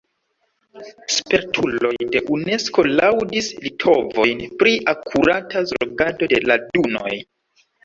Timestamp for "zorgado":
5.75-6.33